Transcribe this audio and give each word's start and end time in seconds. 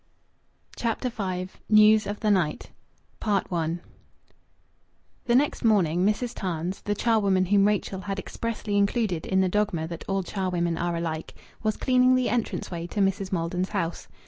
CHAPTER 0.75 1.09
V 1.09 1.49
NEWS 1.69 2.07
OF 2.07 2.21
THE 2.21 2.31
NIGHT 2.31 2.71
I 3.21 3.77
The 5.25 5.35
next 5.35 5.63
morning, 5.63 6.03
Mrs. 6.03 6.33
Tarns, 6.33 6.81
the 6.81 6.95
charwoman 6.95 7.45
whom 7.45 7.67
Rachel 7.67 8.01
had 8.01 8.17
expressly 8.17 8.77
included 8.77 9.27
in 9.27 9.41
the 9.41 9.47
dogma 9.47 9.87
that 9.89 10.03
all 10.07 10.23
charwomen 10.23 10.79
are 10.79 10.95
alike, 10.95 11.35
was 11.61 11.77
cleaning 11.77 12.15
the 12.15 12.29
entranceway 12.29 12.87
to 12.87 12.99
Mrs. 12.99 13.31
Maldon's 13.31 13.69
house. 13.69 14.07